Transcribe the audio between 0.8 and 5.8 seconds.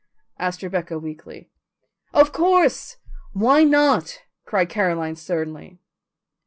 weakly. "Of course! Why not?" cried Caroline sternly.